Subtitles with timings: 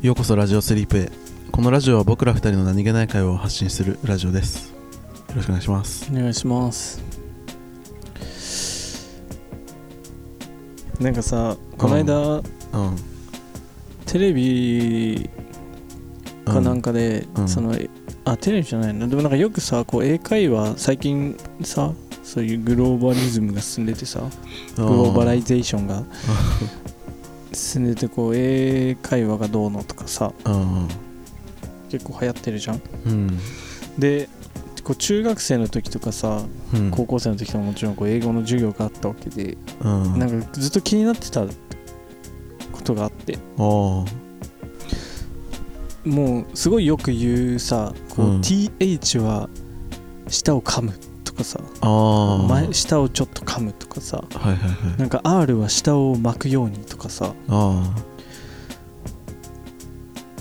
[0.00, 1.10] ようこそラジオスリープへ。
[1.50, 4.70] このラジオは僕ら二人の何気ない会話を発信するラジオです。
[4.70, 4.76] よ
[5.34, 6.08] ろしくお願いします。
[6.12, 7.02] お願いします。
[11.00, 12.42] なんかさこの間、うん。
[14.06, 15.28] テレビ
[16.44, 17.48] かなんかかで、うん。
[17.48, 17.74] その
[18.24, 21.92] あテレビじゃないのでもなんかよくさこう英会話最近さ
[22.22, 24.20] そういうグローバリズムが進んでてさ
[24.76, 26.04] グローバライゼーションが
[27.52, 30.32] 進んでてこう英会話がどうのとかさ。
[30.44, 30.88] うん
[31.90, 32.82] 結構流行ってるじゃん。
[33.06, 33.38] うん。
[33.98, 34.28] で
[34.84, 36.42] こう中学生の時とかさ
[36.74, 36.90] うん。
[36.90, 40.18] 高校生の時とかもちろんこう英語の授業があったわけでうん。
[40.18, 41.52] なんかずっと気になってたこ
[42.84, 43.38] とがあって。
[43.58, 44.04] あ
[46.04, 48.40] もうすごいよく言うさこう、うん。
[48.40, 49.48] TH は
[50.28, 50.92] 舌を噛む。
[50.92, 51.07] と
[51.38, 51.60] かさ
[52.48, 54.98] 前舌をちょっと噛むとかさはいはいはい。
[54.98, 57.94] なんか R は舌を巻くようにとかさあ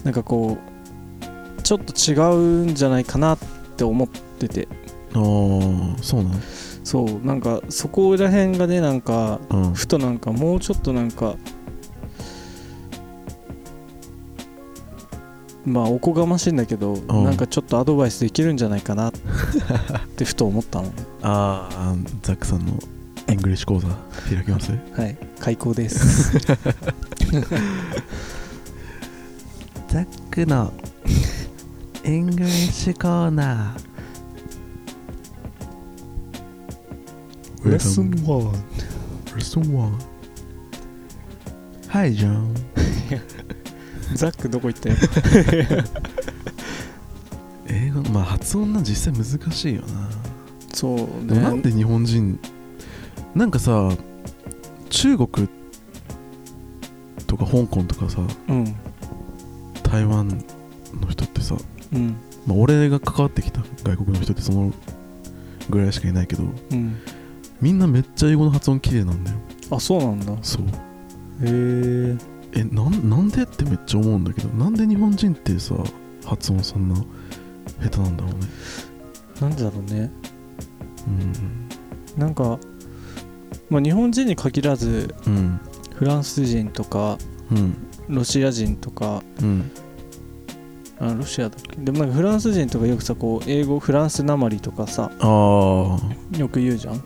[0.03, 0.57] なんかこ
[1.59, 2.15] うちょっと違
[2.63, 3.37] うんじゃないかなっ
[3.75, 4.67] て思ってて。
[5.13, 6.35] あああそうなの
[6.83, 9.73] そうなんかそこら辺がねなんかうん。
[9.73, 11.35] ふとなんかもうちょっとなんか
[15.65, 17.07] まあおこがましいんだけど、ん。
[17.25, 19.11] なんかちょっとアドバイスできるんじゃないかな
[20.17, 20.91] ってふと思ったの。
[21.21, 22.73] ああザックさんの
[23.29, 23.87] English 講座
[24.33, 24.71] 開きます？
[24.71, 26.31] はい開講です。
[29.87, 30.73] ザックの
[32.03, 38.57] English コーナーレッスン1レ
[39.37, 39.91] ッスン1
[41.89, 42.55] はいジョン
[44.15, 44.95] ザックどこ行ったよ
[47.69, 50.09] 英語まあ発音なん実際難しいよな。
[50.73, 52.39] そうでもなんねで日本人
[53.35, 53.89] なんかさ
[54.89, 55.47] 中国
[57.25, 58.75] とか香港とかさうん。
[59.83, 61.55] 台湾の人ってさ、
[61.93, 62.15] うん。
[62.45, 64.73] まあ、俺が関わってきた外国の人ってその
[65.69, 66.97] ぐらいしかいないけどうん。
[67.61, 69.37] みんなめっちゃ英語の発音綺麗なんだよ。
[69.71, 70.33] あそうなんだ。
[70.33, 70.65] へそう。
[71.41, 72.17] え。
[72.53, 75.75] えなんなんでってめっちゃ思うんだけどなんで日本人ってさ
[76.25, 76.95] 発音そんな
[77.81, 78.47] 下手なんだろうね。
[79.41, 80.11] なんでだろうね。
[81.07, 81.69] うん。
[82.17, 82.59] なんか
[83.69, 85.59] まあ日本人に限らずうん。
[85.95, 87.17] フランス人とか
[87.51, 87.75] うん。
[88.07, 89.71] ロシア人とかうん。
[90.99, 91.77] あロシアだっけ？
[91.77, 95.99] でもなんかフランス人とかよくさこう英語フランスなまりとかさよ
[96.49, 96.95] く言うじゃん。
[96.95, 97.01] うん。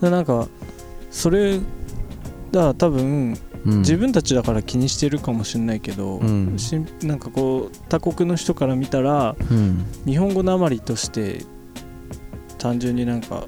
[0.00, 0.48] でなんか
[1.10, 1.60] それ
[2.50, 3.78] だ多分うん。
[3.78, 6.56] 自分たちだから気にしてるかもしれないけど、うん。
[7.02, 9.84] なんかこう他国の人から見たらうん。
[10.04, 11.44] 日本語なまりとして
[12.58, 13.46] 単純になんか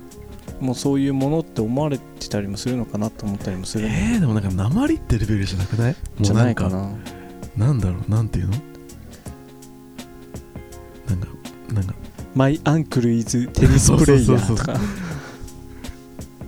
[0.60, 3.94] もうそういうものって思われてたりもするのかなと思ったりもするの。
[3.94, 5.96] えー、でもなんか鉛ってレベルじゃなくない？
[6.20, 6.90] じゃないかな。
[7.56, 8.10] なんだろう？
[8.10, 8.52] なんていうの？
[11.08, 11.28] なんか
[11.72, 11.94] なんか。
[12.34, 14.72] マイアンクルイズテニスプレイヤーとか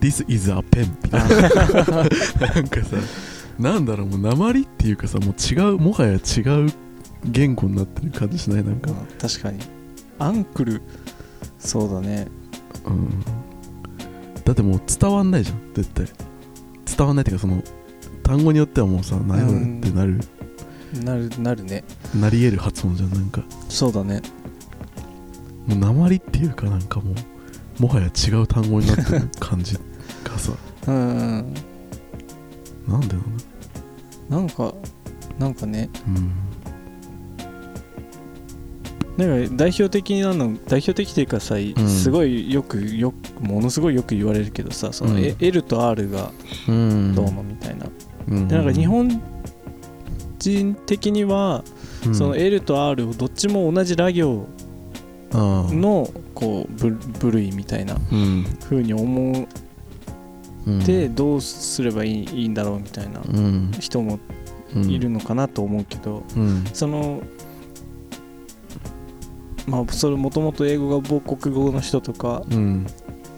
[0.00, 1.28] This is a pen みたいな。
[2.54, 2.96] なんかさ
[3.58, 6.72] なんだろうもう鉛っていうかさもう違うもはや違う
[7.24, 8.64] 言語になってる感じしない？
[8.64, 8.90] なんか。
[8.90, 9.60] うん確かに。
[10.18, 10.82] アンクル。
[11.58, 12.28] そうだね。
[12.84, 13.20] うん。
[14.44, 16.06] だってもう伝わんないじゃん絶対。
[16.96, 17.62] 伝わんないっていうかその
[18.22, 20.20] 単語によってはもうさ何やうんってなる、
[21.02, 21.84] なるなるね。
[22.14, 23.42] なり得る発音じゃんなんか。
[23.68, 24.22] そうだね。
[25.66, 27.14] もう鉛っていうかなんかも
[27.78, 29.74] うもはや違う単語になってる感じ
[30.22, 30.52] がさ。
[30.86, 31.54] うん
[32.88, 33.16] なんで
[34.28, 34.74] なのなんか
[35.38, 35.90] なんかね。
[36.06, 36.32] うん。
[39.16, 41.88] なんか代表的なの代表的っていうかさ、ん。
[41.88, 45.24] すごいよくよくものすごいよく言われるけどさその、うん。
[45.24, 46.30] え L と R が
[46.68, 47.14] うん。
[47.14, 47.86] どうのみたいな、
[48.28, 48.48] うん。
[48.48, 49.22] でなんか日本
[50.38, 51.64] 人的には、
[52.06, 52.14] うん。
[52.14, 54.46] その L と R をどっちも同じラ行
[55.32, 58.44] のこう部部類みたいなうん。
[58.64, 59.48] 風に思うん
[60.68, 63.70] ってどうすればいいんだろうみたいなうん。
[63.78, 64.18] 人も
[64.74, 66.64] うんいるのかなと思うけど、うん。
[66.72, 67.22] その
[69.66, 72.86] まあそれもともと英語が母国語の人とかうん。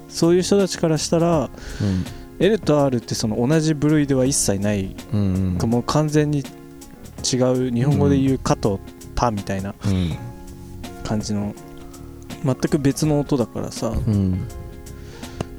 [0.09, 1.51] そういう人たちからしたら
[2.39, 6.39] L と R ってその同じ部類では一切ない、もう完全に
[7.31, 8.81] 違う日本語で言う「か」と
[9.15, 10.17] 「た」みたいなうん。
[11.05, 11.55] 感じの
[12.45, 13.89] 全く別の音だからさ。
[13.89, 14.39] うん。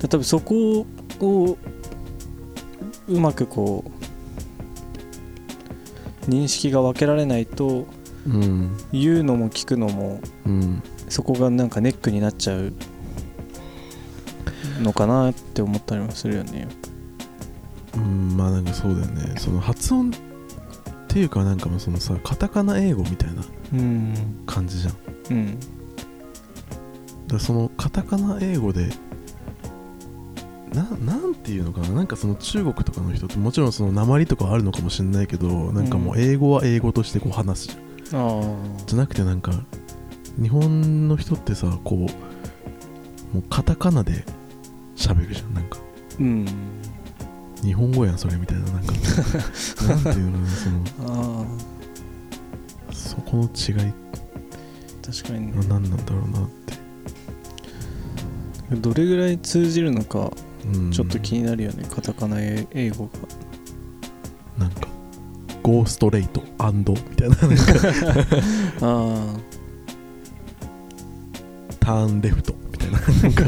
[0.01, 0.85] 例えばそこを
[3.07, 3.83] うまくこ
[6.27, 7.85] う認識が分けられないと
[8.27, 8.77] うん。
[8.91, 10.83] 言うのも聞くのもうん。
[11.07, 12.71] そこがなんかネックになっちゃう
[14.81, 16.67] のかなって思ったりもするよね。
[17.95, 19.35] うんまあなんかそうだよね。
[19.37, 20.13] その発音っ
[21.07, 23.43] ていうかなんかもうそのさカタカナ英語みたいな
[23.73, 24.13] うん。
[24.45, 24.95] 感じじゃん。
[25.31, 25.59] うん。
[27.31, 28.89] らそのカタカナ英語で
[30.73, 31.89] ななんていうのかな？
[31.89, 39.51] なんかその中国とかの人ってもちろんその鉛とかはあるのかもしれないけどなんかもう英語は英語としてこう話すじゃんじゃなくてなんか
[40.41, 41.99] 日本の人ってさこう
[43.35, 44.23] もうカタカナで
[44.95, 45.77] 喋るじゃんなんか。
[46.19, 46.45] うん。
[47.63, 48.93] 日本語やんそれみたいななんか。
[49.87, 50.83] なんていうのその。
[51.07, 51.45] あ
[52.93, 53.89] そこの違い。
[53.89, 53.93] あ
[55.05, 55.53] 確かにね。
[55.57, 56.73] は何なんだろうなって、
[58.75, 60.31] どれぐらい通じるのかうん、
[60.91, 63.11] ちょっと気になるよね、カタカナ英語が。
[64.57, 64.87] なんか
[65.63, 67.35] ゴーストレイトアンドみたいな。
[67.35, 67.63] なんか
[68.81, 69.33] あ
[71.79, 72.99] ターンレフトみたいな。
[72.99, 73.43] なんか。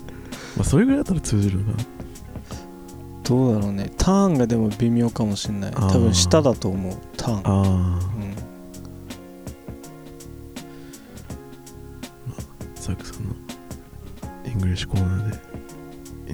[0.56, 1.74] まあそれぐらいだったら通じるな。
[3.24, 3.90] どうだろうね。
[3.96, 5.72] ターンがでも微妙かもしれない。
[5.72, 6.96] 多分下だと思う。
[7.16, 7.40] ターン。
[7.44, 8.32] あうん。
[12.32, 12.40] あ
[12.74, 13.34] ザックさんの
[14.46, 15.53] English コーナーで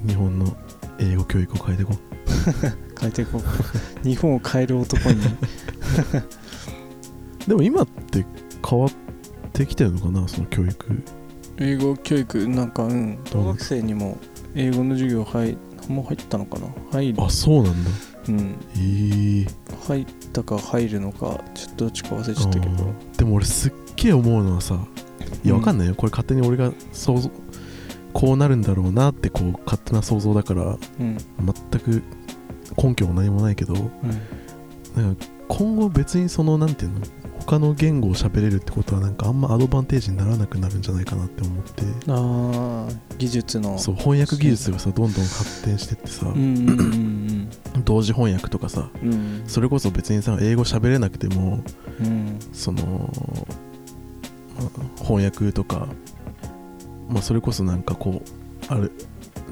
[0.05, 0.55] 日本の
[0.99, 1.93] 英語教育を変えていこ
[2.99, 3.41] 変えていこ
[4.03, 4.07] う。
[4.07, 5.15] 日本を変える男に。
[5.15, 5.29] う
[7.47, 8.25] でも今って
[8.67, 8.91] 変わっ
[9.53, 11.03] てきてるのかなその教育。
[11.57, 13.19] 英語教育なんかうん。
[13.33, 14.17] 大学生にも
[14.55, 15.57] 英語の授業入
[15.87, 16.67] もう入ったのかな？
[16.91, 17.23] 入る。
[17.23, 17.89] あそうなんだ。
[18.29, 18.55] うん。
[18.75, 19.47] えー、
[19.87, 22.93] 入ったか入るのかちょっとどっちか忘れちゃったけど。
[23.17, 24.75] でも俺すっげえ思うのはさ
[25.43, 27.29] いやうんわかんないよ、これ勝手に俺が想像
[28.11, 31.17] こうなるんだろうなってこう勝手な想像だからうん。
[31.39, 32.03] 全く
[32.81, 35.01] 根拠も何もないけどうん。
[35.01, 37.01] なんか今後別にそのなんていうの
[37.45, 41.83] 他の言語を喋れるってことはなんかあんまアドバンテージにならなくなるんじゃないかなって思って。
[42.07, 43.77] ああ技術の。
[43.79, 47.49] そう翻訳技術がさどんどん発展してってさ、うん
[47.83, 49.43] 同時翻訳とかさうんうん。
[49.47, 51.63] それこそ別にさ英語喋れなくても
[51.99, 52.39] うん。
[52.53, 53.11] その、
[54.59, 55.87] まあ翻訳とか、
[57.11, 58.21] まあ、それこそなんかこ
[58.69, 58.91] うある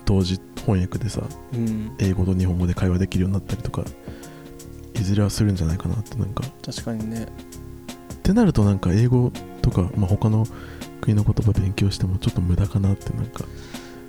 [0.05, 1.21] 同時翻訳でさ
[1.53, 1.95] うん。
[1.99, 3.83] 英語と日本語で会話できるようになったりとか
[4.95, 6.43] いずれはするんじゃないかなってなんか。
[6.65, 7.23] 確かにね。
[8.13, 10.45] ってなるとなんか英語とか、まあ、他の
[11.01, 13.45] 国の言葉勉強してもちょっと無駄かなってなんか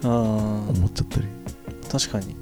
[0.04, 1.26] ああ思っちゃったり。
[1.90, 2.36] 確かに。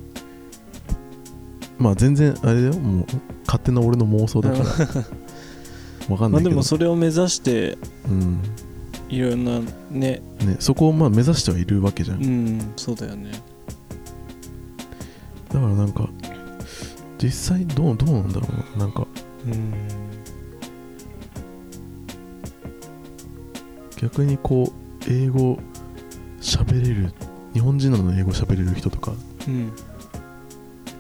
[1.79, 2.75] まあ全然あれだよ。
[2.75, 3.07] もう
[3.47, 4.65] 勝手な俺の妄想だから。
[6.09, 7.79] わかんないけど、まあでもそれを目指して
[8.09, 8.41] うん
[9.09, 9.61] いろんな
[9.91, 10.21] ね。
[10.41, 13.33] ね、そこをまあ目指してはいるわけじゃん、うんそうだよね。
[15.49, 16.09] だからなんか
[17.21, 18.47] 実際どうどうなんだろ
[18.77, 18.85] うな。
[18.85, 19.07] なんか
[19.47, 19.73] うん
[23.97, 24.73] 逆にこう
[25.11, 25.59] 英語
[26.41, 27.13] 喋れる
[27.53, 29.13] 日本人なのに英語喋れる人とか
[29.47, 29.73] うん。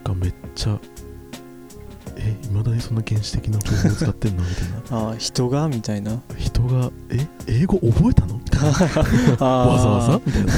[0.02, 0.78] がめっちゃ
[2.28, 4.42] えいまだにそんな原始的な方法を使ってんの？
[4.44, 4.76] みたいな。
[5.08, 5.68] ああ人が？
[5.68, 6.20] みたいな。
[6.36, 8.34] 人がえ英語覚えたの？
[8.34, 8.68] みたいな
[9.40, 10.20] あわざわざ？
[10.24, 10.52] みたいな。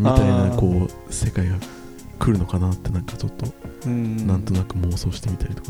[0.12, 1.56] みたいなこう世界が
[2.18, 3.46] 来るのかなってなんかちょっと
[3.86, 4.26] うん。
[4.26, 5.68] なんとなく妄想してみたりとか、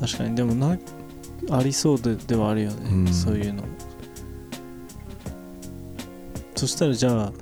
[0.00, 0.34] 確かに。
[0.36, 0.76] でもな
[1.50, 3.12] ありそうでではあるよね、うん。
[3.12, 3.62] そういうの。
[6.56, 7.32] そしたらじゃあ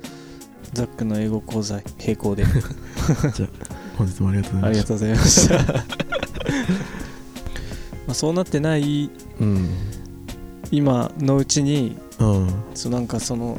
[0.73, 2.45] ザックの英語講座並行で
[3.97, 4.69] 本日もありがとうございました。
[4.69, 5.55] ありがとうございました。
[8.07, 9.09] まあそうなってない
[9.39, 9.69] うん。
[10.71, 12.49] 今のうちにうん。
[12.73, 13.57] そうなんかその、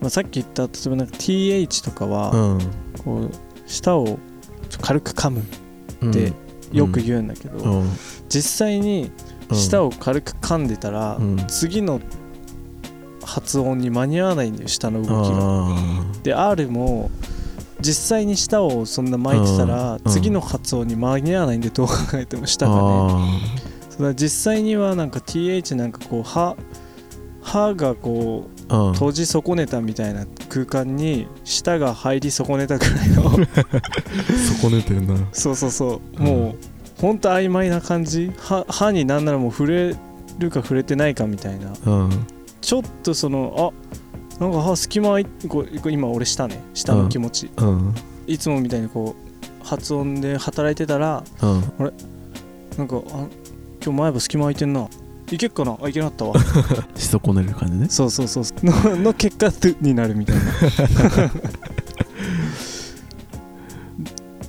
[0.00, 2.60] まあ、さっき言った例えばなんか TH とかは、うん。
[3.04, 3.30] こう
[3.66, 4.18] 舌を
[4.68, 5.42] ちょ軽く噛む
[6.02, 6.10] うん。
[6.10, 6.32] って
[6.72, 7.90] よく言うんだけど、うん。
[8.28, 9.10] 実際に
[9.52, 11.36] 舌を軽く噛んでたら、うん。
[11.48, 12.00] 次の
[13.24, 15.38] 発音に間に合わないんだよ舌の動きが。
[15.40, 17.10] あで R も
[17.80, 22.74] 実際に舌をそんな巻いてたら、うん次の発音に間に合わないんでどう考えても舌が
[24.00, 24.14] ね。
[24.14, 26.56] 実際にはなんか TH なんかこう歯
[27.42, 33.30] 歯がこう閉じ損ねたみたいな空間に舌が入り損ねたくらいの。
[34.60, 35.16] 損ねてるな。
[35.32, 36.00] そうそうそう。
[36.18, 36.54] うんもう
[37.00, 37.18] ほん。
[37.18, 38.32] と曖昧な感じ？
[38.38, 39.96] 歯歯になんならもう触れ
[40.38, 41.72] るか触れてないかみたいな。
[41.86, 42.26] うん。
[42.60, 44.07] ちょっとそのあ
[44.40, 46.60] なんか歯隙間こう今俺したね。
[46.74, 47.94] 舌の気持ち、うん。
[48.26, 49.16] いつもみたいにこ
[49.62, 51.60] う発音で働いてたらうん。
[52.76, 53.26] なんかあ
[53.84, 54.88] 今日前歯隙間空いてんな。
[55.30, 55.76] いけっかな？
[55.82, 56.34] あいけなかったわ。
[56.96, 57.88] し損ねる感じね。
[57.90, 60.42] そうそうそう のの結果になるみたいな。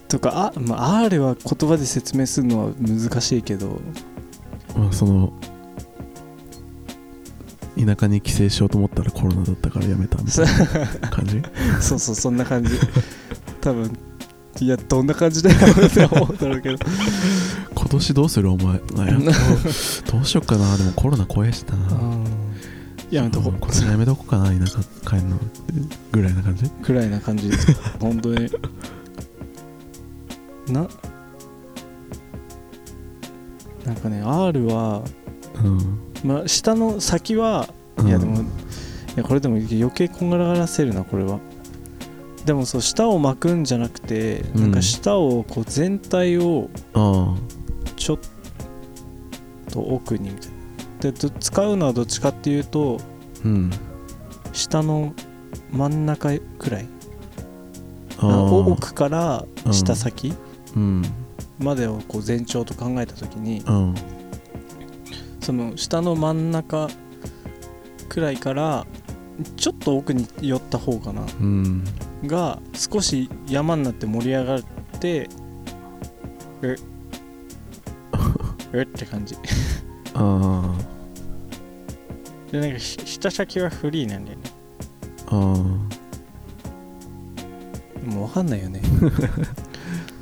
[0.08, 3.80] とかあ、まあ、R は言葉で説明するのは難しいけど。
[4.76, 5.34] まあその
[7.86, 10.46] 田舎に帰省しようと思ったらコロナだったからやめたみたい
[11.02, 11.42] な感じ？
[11.82, 12.72] そうそうそんな感じ。
[13.62, 13.98] 多分
[14.60, 16.78] いやどんな感じだよって思ったんだけど。
[17.76, 18.52] 今年どうする？
[18.52, 20.78] お前どうしよっかな。
[20.78, 21.78] でもコロナ怖いしな。
[23.12, 23.54] やめとこう。
[23.54, 23.58] ん。
[23.58, 25.38] 今年やめとこうかな田舎帰んの
[26.12, 27.50] ぐらいな感じくらいな感じ？
[28.00, 28.52] 本当に。
[30.68, 30.88] な。
[33.86, 35.02] なんかね R は、
[35.64, 38.08] うんまあ、下の先はうん。
[38.08, 38.46] いやでも、い
[39.16, 41.40] やこれでも余計こんがらせるなこれは。
[42.46, 44.62] でもそう舌を巻くんじゃなくて、うん。
[44.62, 47.36] なんか舌をこう全体をあ
[47.96, 48.20] ちょっ
[49.72, 50.60] と奥にみたいな。
[51.00, 53.00] でど使うのはどっちかっていうと
[53.44, 53.72] あうん。
[54.54, 55.14] 下の
[55.72, 56.88] 真ん中くらい。
[58.22, 60.34] 奥から下先
[60.76, 61.04] うん。
[61.60, 63.96] までをこう前兆と考えた時にうん
[65.50, 66.88] その下の真ん中
[68.08, 68.86] くらいから
[69.56, 71.24] ちょっと奥に寄った方かな。
[71.24, 71.84] うん。
[72.28, 74.62] が少し山になって盛り上がっ
[75.00, 75.28] て
[76.62, 76.76] え
[78.74, 79.36] えって感じ。
[80.14, 80.78] あ
[82.52, 84.44] でなんかひ下先はフリーなんだよね。
[85.30, 85.36] ああ
[88.08, 88.84] もう分かんないよね。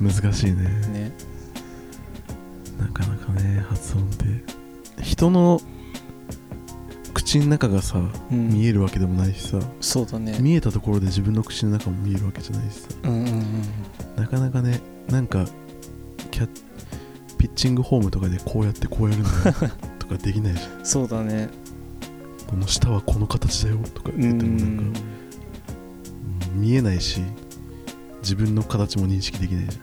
[0.00, 0.62] 難しいね。
[0.88, 1.12] ね。
[2.78, 4.57] なかなかね発音って
[5.02, 5.60] 人の
[7.14, 7.98] 口の中がさ
[8.30, 8.48] うん。
[8.50, 10.38] 見えるわけでもないしさそうだね。
[10.40, 12.88] 見えたところで自分の口の中も見えるわけじゃないしさ。
[13.04, 13.62] うんうんうん。
[14.16, 15.44] なかなかねなんか
[16.30, 16.48] キャ
[17.38, 19.28] ピッチングフォームとかでこうやってこうやるの
[19.98, 20.84] とかできないじゃん。
[20.86, 21.48] そうだね。
[22.46, 24.86] この下はこの形だよとかう言ってもなんかん
[26.54, 27.20] うん見えないし
[28.22, 29.78] 自分の形も認識できないじ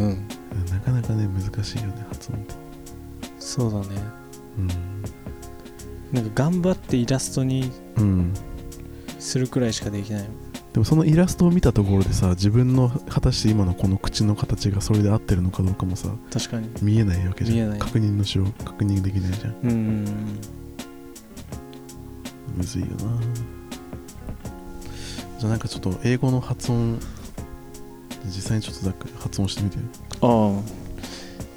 [0.00, 0.04] うん。
[0.06, 0.26] ゃん。
[0.70, 2.54] なかなかね難しいよね発音って。
[3.38, 3.86] そうだね
[4.58, 4.68] うん。
[6.12, 8.32] なんか頑張ってイラストにうん
[9.18, 10.28] するくらいしかできない。
[10.72, 16.68] でもそのイラストを見たところでさ自分の果たして今のこの口の形がそれで合ってるのかどうかもさ確かに。
[16.82, 17.56] 見えないわけじゃん。
[17.56, 17.78] 見えない。
[17.78, 18.52] 確認のしよう。
[18.64, 19.54] 確認できないじゃん。
[19.62, 20.04] うんうんうん。
[22.56, 22.94] むずいよな。
[25.38, 26.98] じゃあなんかちょっと英語の発音
[28.24, 29.78] 実際にちょっとざっくり発音してみて。
[29.78, 29.82] よ
[30.22, 30.62] ああ。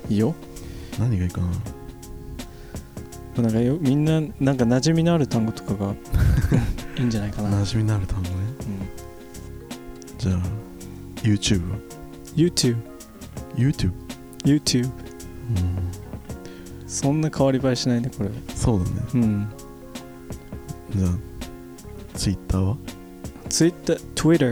[0.10, 0.36] いいよ。
[1.00, 1.48] 何がいいかな？
[3.38, 5.94] なんかよみんななんか馴染みのある単語とかが
[6.98, 8.36] いいんじゃないかな、うん、馴染みのある単語ね。
[10.18, 10.36] じゃあ
[11.24, 11.78] YouTube は
[12.36, 12.76] ？YouTube
[13.56, 14.90] YouTube
[16.88, 18.30] そんな変わり映えしないねこれ。
[18.54, 18.92] そうだね。
[19.14, 19.50] うん。
[20.96, 21.12] じゃあ
[22.18, 22.78] Twitter は
[23.50, 24.52] ？Twitter Twitter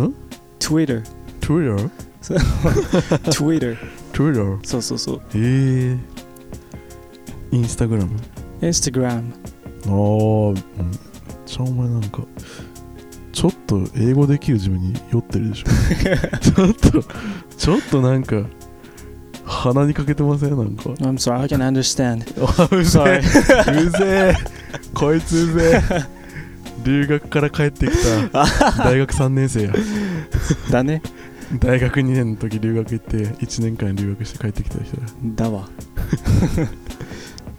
[0.00, 0.14] ん
[0.60, 1.02] ？Twitter
[1.40, 1.90] Twitter?
[3.30, 3.76] Twitter
[4.12, 5.22] Twitter そうそうそう。
[5.34, 5.38] ええ。
[5.38, 5.98] ー、
[7.52, 8.08] Instagram?
[8.60, 9.32] Instagram.
[9.84, 10.92] ああめっ
[11.46, 12.22] ちゃお前なんか
[13.32, 15.66] ちょっと英語できる自分に酔ってるでしょ。
[16.40, 17.04] ちょっと
[17.56, 18.44] ちょっとなんか
[19.44, 20.50] 鼻にかけてません？
[20.56, 20.82] なんか。
[20.90, 22.24] I'm sorry I can understand.
[22.44, 23.20] あうぜ
[23.66, 24.34] えうぜえ。
[24.94, 26.22] こいつうぜえ。
[26.84, 27.92] 留学から帰ってき
[28.32, 28.44] た。
[28.84, 29.72] 大学3年生や。
[30.70, 31.02] だね。
[31.58, 34.96] 大学2年の時留学行って1年間留学して帰ってきた人
[35.34, 35.68] だだわ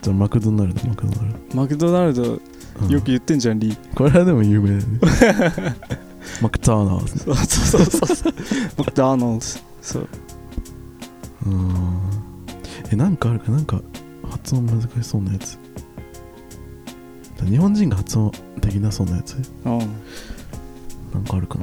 [0.04, 2.42] じゃあマクドナルドマクドナルマクドナルドド、
[2.82, 2.90] うん。
[2.90, 3.94] よく言ってんじゃんリー。
[3.96, 5.00] これはでも有名だよね。
[6.42, 7.08] マクドナルド。
[7.08, 8.34] そうそうそうそう。
[8.78, 9.42] マクドナルド。
[9.82, 10.08] そう。
[11.46, 11.76] うーん。
[12.92, 13.52] えなんかあるか？
[13.52, 13.82] なんか
[14.30, 15.58] 発音難しそうなやつ。
[17.46, 19.38] 日本人が発音できなそうなやつ？
[19.66, 19.80] うん。
[19.80, 21.60] なんかあるか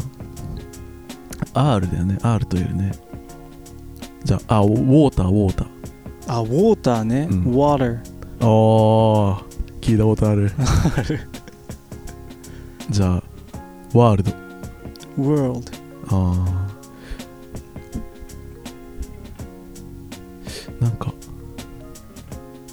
[1.54, 2.18] な？R だよね。
[2.22, 2.92] R と L ね。
[4.24, 5.68] じゃああウォーターウォーター。
[6.28, 7.44] あウォーターね、うん。
[7.54, 7.98] water
[8.40, 9.36] あー
[9.80, 10.50] 聞いたことある。
[12.90, 13.22] じゃあ
[13.94, 14.32] ワールド。
[15.18, 15.70] World
[16.08, 20.82] あー。
[20.82, 21.12] なんか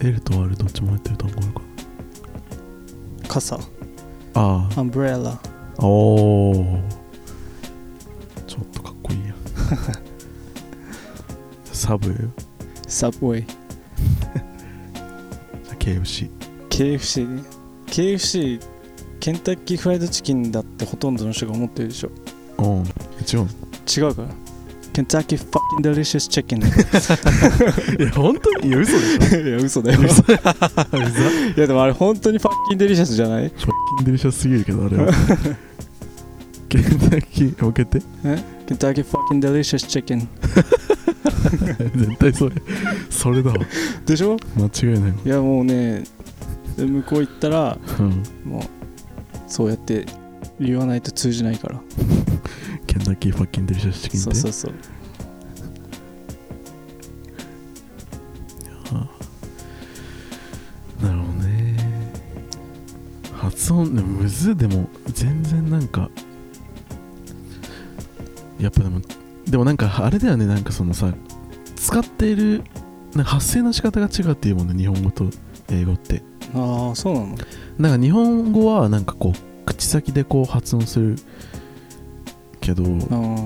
[0.02, 1.62] L と R どっちも入ってる単語あるか。
[3.28, 3.56] 傘。
[3.56, 3.60] あ
[4.36, 5.38] あ umbrella
[5.80, 6.80] おお
[8.46, 9.34] ちょっとかっこいいや
[11.74, 12.10] サブ？
[12.12, 13.46] ウェイ
[15.88, 16.30] KFC
[16.70, 17.44] KFC ね。
[17.88, 18.60] KFC
[19.22, 22.10] ケンタッキーフライドチキンだってほとんどの人が思ってるでしょ。
[22.60, 22.84] うん。
[23.22, 23.48] 一応。
[23.98, 24.28] 違うから
[24.94, 26.60] ケンタッキー fucking delicious chicken。
[26.62, 26.64] い
[28.04, 28.68] や本当に？
[28.68, 29.40] いや嘘でしょ。
[29.40, 30.02] いや嘘だよ。
[30.02, 30.24] い嘘。
[30.24, 30.34] 嘘。
[31.62, 33.48] やでもあれ本当に fucking delicious じゃない？
[33.50, 35.14] fucking delicious すぎるけどあれは。
[36.70, 38.02] ケンタッキー向けて。
[38.26, 38.44] え？
[38.68, 40.28] ケンタッキー fucking delicious chicken
[41.96, 42.56] 絶対それ
[43.10, 43.58] それだわ。
[44.06, 44.38] でしょ？
[44.56, 45.18] 間違いないわ。
[45.26, 46.04] いやもうね
[46.78, 48.24] で向こう行ったらうん。
[48.46, 48.62] もう
[49.48, 50.06] そうやって
[50.60, 51.82] 言わないと通じないから。
[52.86, 54.52] ケンだっけファッキンデリシャスチキンってそう。
[54.52, 54.74] そうそう
[61.02, 61.76] なるほどね。
[63.34, 64.56] 発音でもむずい。
[64.56, 66.10] でも全然なんか
[68.60, 69.00] やっぱでも
[69.50, 71.14] でもなんかあれだよねなんかそのさ
[71.76, 72.64] 使っている
[73.24, 75.26] 発声の仕方が違うっていうもんね日本語と
[75.70, 76.22] 英語って。
[76.54, 77.38] ああそうなの？
[77.78, 81.16] なんか日本語はなんかこう口先でこう発音する
[82.62, 82.84] けど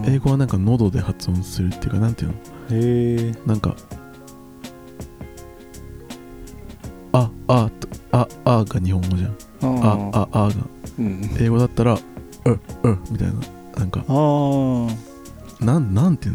[0.08, 2.36] 英語はなんか喉で発音するっていうかなんていうの？
[2.36, 3.34] へえ。
[3.46, 3.76] なんか
[7.14, 9.36] ああとああが日本語じゃん。
[9.62, 10.56] ああああが。
[11.00, 11.38] うん。
[11.40, 12.00] 英語だったらう
[12.50, 13.34] うみたいな。
[13.78, 14.04] なんか。
[14.08, 15.11] あー
[15.62, 16.34] なんなんていう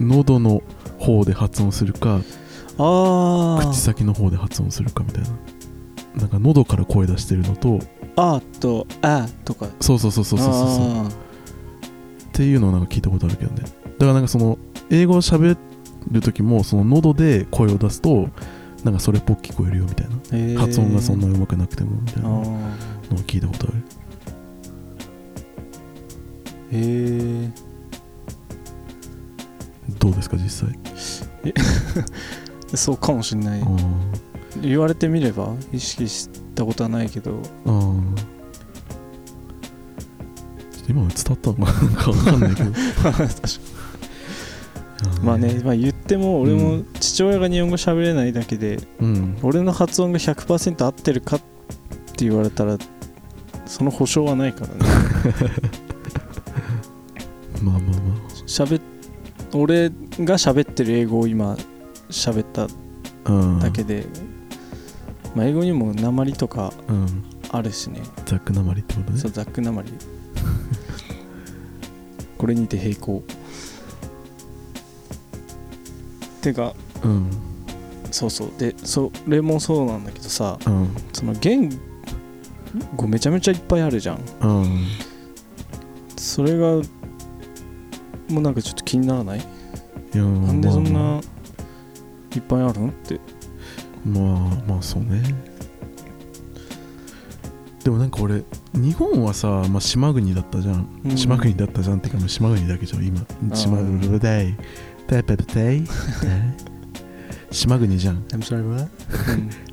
[0.00, 0.16] の？
[0.16, 0.62] 喉の
[0.98, 2.20] 方で発音するか
[2.78, 5.28] あ口先の方で発音するかみたいな。
[6.16, 7.80] なんか喉から声出してるのと
[8.16, 9.66] あーとあとか。
[9.80, 11.06] そうそうそうそうそうそうそう。
[11.06, 11.10] あっ
[12.32, 13.62] ていうのをなんか聞いたことあるけどね。
[13.62, 14.58] だからなんかその
[14.90, 15.56] 英語を喋
[16.10, 18.28] る時もその喉で声を出すと
[18.84, 20.16] なんかそれっぽく聞こえるよみたいな。
[20.16, 20.58] ーへー。
[20.58, 23.74] 発音がそんな上手くなくてもみたいなのをあ聞いたことある。
[26.72, 27.71] ーへえ
[29.98, 30.78] どうですか実際？
[32.74, 33.62] そうかもしんない。
[34.60, 37.40] 言われてみれば意識したことはないけど。
[40.88, 42.72] 今の伝わったのかななんかんないけど。
[45.22, 46.86] まあね、まあ、言っても俺もうん。
[47.00, 49.36] 父親が日本語喋れないだけで、うん。
[49.42, 51.40] 俺の発音が100%合ってるかっ
[52.16, 52.78] て言われたら
[53.66, 54.74] その保証はないからね。
[57.62, 57.86] まあまあま
[58.46, 58.82] 喋っ
[59.54, 61.56] 俺が喋ってる英語を今
[62.08, 62.68] 喋った
[63.60, 64.06] だけで、
[65.34, 67.24] まあ、英語にも鉛とかうん。
[67.54, 68.00] あるしね。
[68.24, 69.18] ザックなまりってことね。
[69.18, 69.92] そうザック鉛
[72.38, 73.22] これにて並行。
[76.40, 77.30] てかうん。
[78.10, 78.50] そうそう。
[78.58, 80.88] でそれもそうなんだけどさうん。
[81.12, 81.70] その言
[82.96, 84.20] 語めちゃめちゃいっぱいあるじゃん。
[84.40, 84.86] うん。
[86.16, 86.80] それが
[88.32, 89.38] もうなんかちょっと気にならない？
[89.38, 89.42] い
[90.18, 91.20] やなんでそんな
[92.34, 93.14] いっぱいあるのって？
[93.16, 93.18] あ
[94.08, 94.24] まあ
[94.66, 95.22] まあそうね。
[97.84, 98.42] でもなんか俺
[98.74, 101.16] 日本はさ、まあ、島国だったじゃん、うん。
[101.16, 103.20] 島国だったじゃんってかもう島国だけじゃん今。
[103.20, 104.56] ー島国だい
[105.08, 105.84] タイペペテイ。
[107.50, 108.22] 島国じゃん。
[108.28, 108.88] I'm sorry what?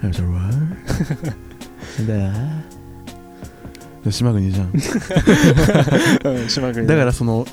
[0.03, 0.09] うん。
[0.09, 0.53] I'm sorry what?
[4.03, 4.73] だ島国じゃん
[6.49, 6.87] 島国。
[6.87, 7.45] だからその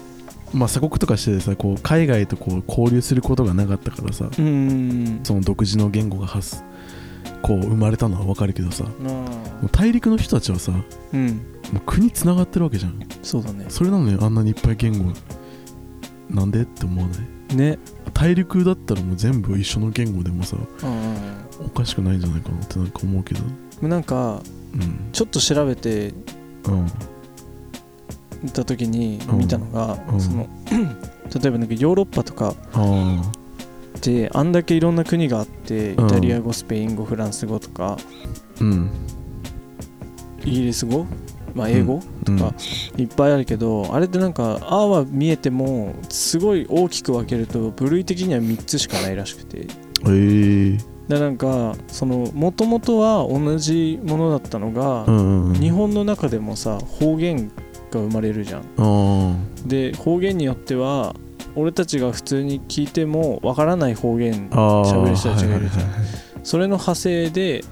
[0.54, 5.20] まあ鎖国とかしてさこう海外とこう交流することがなかったからさうん。
[5.24, 6.62] その独自の言語が発
[7.42, 8.90] こう生まれたのは分かるけどさも
[9.62, 10.72] あう大陸の人たちはさ
[11.12, 11.26] うん。
[11.74, 12.98] う国つながってるわけじゃん。
[13.22, 13.66] そうだね。
[13.68, 15.12] それなのにあんなにいっぱい言語
[16.30, 17.14] なんでって思わな
[17.52, 17.56] い？
[17.56, 17.78] ね。
[18.14, 23.40] 大陸だったらもう全部一緒の言語でもさうんおかしくないんじゃないかなってなんか思うけど。
[23.82, 24.40] うんなんか
[24.74, 25.10] うん。
[25.12, 26.14] ちょっと調べて
[26.68, 26.86] うん
[28.50, 29.38] た時にうん。
[29.38, 30.20] 見たのが、うん。
[30.20, 33.22] その 例えばなんかヨーロッパとかあ
[34.02, 36.08] であんだけいろんな国があってイうん。
[36.08, 37.96] タリア語スペイン語フランス語とかあ
[38.60, 38.90] うん。
[40.44, 41.06] イギリス語、
[41.54, 42.38] まあ、英語うん。
[42.38, 42.54] か
[42.96, 49.66] いっぱいあるけど、あれってなんか「あ」は見えてもすごい大きく分けると部類的には3つしかないらしくて。
[50.02, 50.78] えー、
[51.08, 55.54] でなんかそのもともとは同じものだったのが、うんうんうん。
[55.54, 57.50] 日本の中でもさ方言
[57.96, 58.62] が生まれるじゃん。
[58.78, 61.14] あで方言によっては
[61.54, 65.84] 俺たちが普通に聞いてもわからない方言喋る人たちがいるじゃん。
[65.84, 66.40] はいはいはいはい。
[66.44, 67.64] それの派生で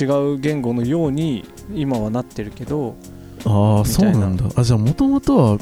[0.00, 0.04] 違
[0.34, 2.94] う言語のように今はなってるけど
[3.44, 4.44] ああそうなんだ。
[4.54, 5.58] あじゃあもともとは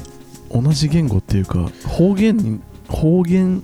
[0.53, 3.63] 同じ言語っていうか方言に方言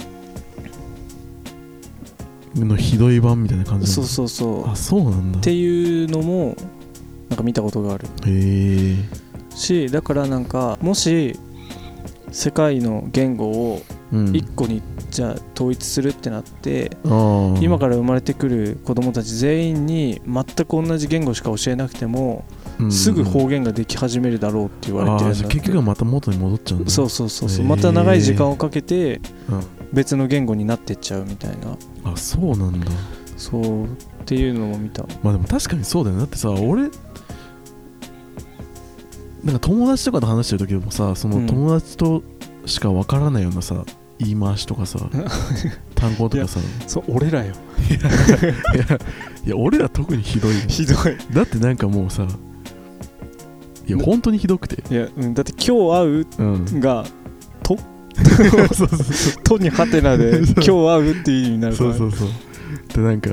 [2.54, 4.68] のひどい版みたいな感じそうそうそう。
[4.70, 5.40] あそうなんだ。
[5.40, 6.56] っていうのも
[7.28, 8.06] なんか見たことがある。
[8.26, 8.96] へえ
[9.56, 11.38] しだからなんかもし
[12.30, 14.26] 世界の言語をうん。
[14.30, 17.64] 1個にじゃあ統一するってなって、あー。
[17.64, 22.44] 今から生まれてくる子供たち全員に全く同じ言語しか教えなくても、
[22.78, 22.92] うん。
[22.92, 26.90] すぐ方言ができ始めるだろうって言われてるんだ結局はまた元に戻っちゃうんだ。
[26.90, 27.64] そうそうそうそう。
[27.64, 31.76] へーまた長い時間をかけてうん別の言語になってっちゃうみたいな。
[32.04, 32.86] あそうなんだ。
[33.36, 33.84] そう。
[33.86, 33.88] っ
[34.24, 35.04] ていうのも見た。
[35.22, 36.22] まあでも確かにそうだよね。
[36.22, 36.90] だってさ俺
[39.46, 41.46] なんか友達とかと話してる時でもさそのうん。
[41.46, 42.22] 友達と
[42.66, 43.84] しかわからないようなさ
[44.18, 44.98] 言い回しとかさ
[45.94, 46.58] 単語とかさ。
[46.86, 47.52] そう俺らよ。
[47.88, 47.92] い
[48.78, 48.98] や
[49.46, 50.54] いや俺ら特にひどい。
[50.54, 51.16] よひどい。
[51.32, 52.26] だってなんかもうさ
[53.86, 54.82] いや本当にひどくて。
[54.92, 56.80] いや、うん、だって今日会ううん。
[56.80, 57.04] が
[57.62, 57.78] 「と？
[58.16, 61.94] そうそうそう」とにハテナで「今日会う」っていう意味になるから。
[61.94, 62.28] そうそうそう。
[62.94, 63.30] でなんか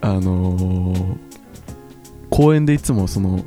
[0.00, 1.28] あのー
[2.30, 3.40] 公園でいつもその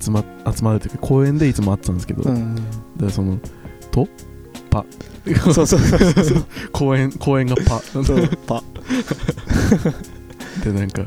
[0.00, 0.24] 集ま
[0.54, 2.56] 集まるというか公園でいつも会ってたんですけど、だかうん。
[3.00, 3.38] らその
[3.90, 4.08] 「と？
[4.70, 4.84] パ」
[5.52, 5.80] そうそうそう
[6.24, 7.80] そう 公園公園がパ。
[8.46, 8.62] パ。
[10.64, 11.02] でなんか。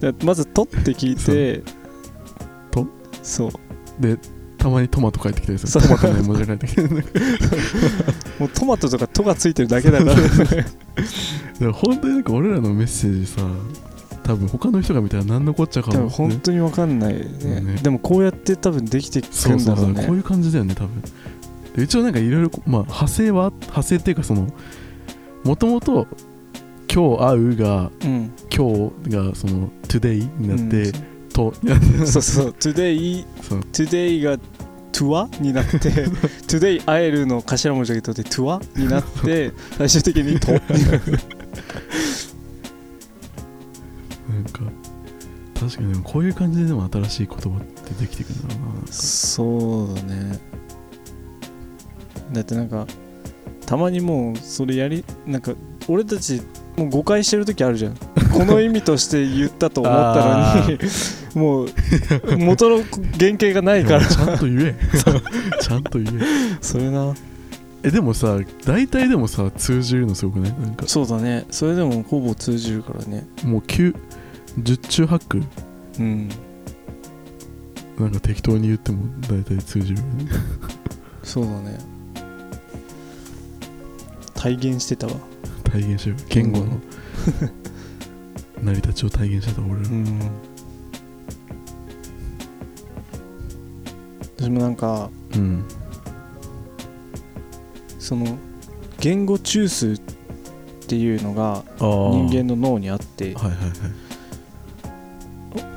[0.00, 1.62] でまず「と」って聞いて
[2.70, 2.86] と？
[3.22, 3.50] そう。
[4.00, 4.18] で
[4.58, 5.86] たまにトマト帰ってきたりする。
[5.86, 6.82] トマトの絵文字が帰ってきて。
[8.38, 10.10] もうトマトとか「と」がついてるだけだか
[11.60, 11.72] ら。
[11.72, 13.42] 本当になんか俺らのメッセージさ
[14.24, 17.60] 多分他の人が見たら何のこっちゃかでもも、本当に分かんないね。
[17.60, 17.76] ね。
[17.82, 20.06] でもこうやって多分できてくそうんだろね。
[20.06, 21.02] こういう感じだよね多分。
[21.76, 24.48] で一応なんかいろいろまあ派生は派生っていうかその
[25.44, 26.06] もともと
[26.92, 28.32] 今日会うがうん。
[28.54, 31.28] 今日がその today になって、うん。
[31.28, 31.54] と
[32.06, 32.48] そうそう。
[32.58, 33.26] today
[33.72, 34.38] today が
[34.92, 35.78] to になって
[36.46, 40.52] today 会えるの頭文字が取って to になって最終的にと
[44.44, 44.60] なんか。
[45.58, 50.38] 確かにでもこういう感じででも新しい言葉ってできてくるんだろうなそうだね。
[52.32, 52.86] だってなんか
[53.64, 55.52] たまにもうそれやりなんか
[55.88, 56.42] 俺たち
[56.76, 57.96] もう誤解してる時あるじゃん。
[58.34, 60.78] この意味として言ったと思ったのに
[61.34, 61.68] もう
[62.36, 62.82] 元の
[63.18, 64.06] 原型がないから。
[64.06, 64.76] ちゃんと言え。
[65.62, 66.58] ちゃんと言え。
[66.60, 67.14] それな。
[67.84, 70.86] えでもさ大体でもさ通じるのすごくねなんか。
[70.88, 71.46] そうだね。
[71.50, 73.24] それでもほぼ通じるからね。
[73.44, 73.94] もう9
[74.58, 75.42] 10中8区
[75.98, 76.28] うん。
[77.98, 79.98] なんか適当に言っても大体通じる
[81.22, 81.78] そうだね。
[84.34, 85.14] 体現してたわ。
[85.64, 86.66] 体現してる言語の。
[88.62, 90.20] 成り立ちを体現してた俺ら、うん。
[94.36, 95.64] 私もなんかうん。
[97.98, 98.36] その
[99.00, 99.98] 言語中枢っ
[100.86, 103.70] ていうのがああ人間の脳にあってはいはいはい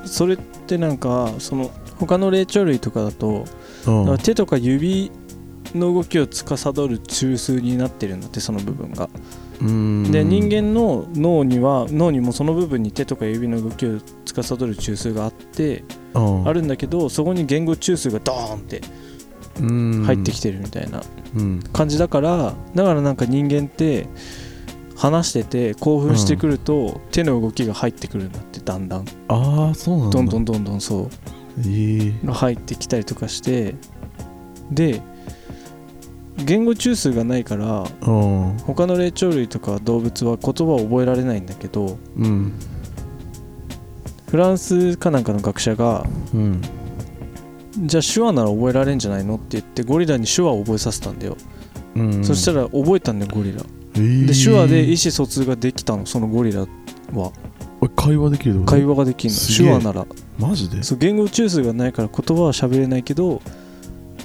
[0.08, 3.46] それってなんかその他の霊長類とかだと
[3.86, 5.12] ああ手とか指
[5.76, 9.10] の動きを司る中枢になってるんだってその部分が。
[9.62, 10.12] うん。
[10.12, 18.82] で人間の脳には脳にもその部分に手とか指の動きを司る中枢があってああるんだけどそこに言語中枢がドーンって
[19.60, 20.04] うん。
[20.06, 21.02] 入ってきてるみたいな
[21.36, 21.60] うん。
[21.74, 24.08] 感じだからだからなんか人間って
[24.96, 29.06] 話してて興奮してくると手の動きが入ってくるんだだんだん。
[29.30, 30.18] ああそうなんだ。
[30.18, 31.10] どんどんどんどんそう。
[31.66, 33.76] ええ入ってきたりとかして。
[34.70, 35.02] で
[36.44, 37.86] 言語中枢がないから
[38.66, 42.52] 他の霊長類とか動物は言葉を覚えられないんだけどうん。
[44.30, 46.62] フランスかなんかの学者がうん。
[47.78, 51.38] じゃあ手話なら覚えられんじゃないのって言ってゴリラに手話を覚えさせたんだよ、
[51.96, 52.24] うん。
[52.26, 53.62] そしたら覚えたんだよゴリラ。
[53.96, 56.62] ええで手話で意思疎通ができたのそのゴリラ
[57.14, 57.32] は。
[57.57, 57.57] え
[57.96, 60.06] 会話できる会話ができる手話なら。
[60.40, 60.84] マジで？
[60.84, 63.42] そう言語中枢がないから言葉は喋れないけど